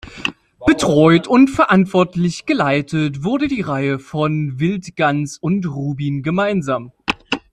[0.65, 6.91] Betreut und verantwortlich geleitet wurde die Reihe von Wildgans und Rubin gemeinsam.